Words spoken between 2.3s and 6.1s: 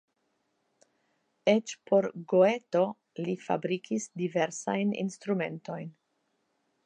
Goeto li fabrikis diversajn instrumentojn.